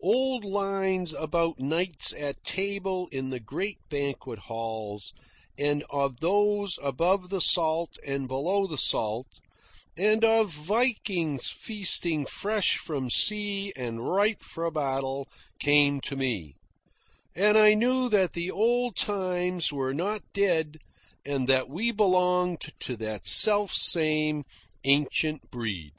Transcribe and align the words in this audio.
Old 0.00 0.46
lines 0.46 1.12
about 1.12 1.60
knights 1.60 2.14
at 2.14 2.42
table 2.44 3.08
in 3.08 3.28
the 3.28 3.38
great 3.38 3.76
banquet 3.90 4.38
halls, 4.38 5.12
and 5.58 5.84
of 5.90 6.20
those 6.20 6.78
above 6.82 7.28
the 7.28 7.42
salt 7.42 7.98
and 8.02 8.26
below 8.26 8.66
the 8.66 8.78
salt, 8.78 9.26
and 9.94 10.24
of 10.24 10.48
Vikings 10.48 11.50
feasting 11.50 12.24
fresh 12.24 12.78
from 12.78 13.10
sea 13.10 13.70
and 13.76 14.08
ripe 14.08 14.40
for 14.42 14.70
battle, 14.70 15.28
came 15.58 16.00
to 16.00 16.16
me; 16.16 16.54
and 17.34 17.58
I 17.58 17.74
knew 17.74 18.08
that 18.08 18.32
the 18.32 18.50
old 18.50 18.96
times 18.96 19.74
were 19.74 19.92
not 19.92 20.22
dead 20.32 20.78
and 21.26 21.46
that 21.48 21.68
we 21.68 21.90
belonged 21.90 22.62
to 22.80 22.96
that 22.96 23.26
selfsame 23.26 24.44
ancient 24.84 25.50
breed. 25.50 25.92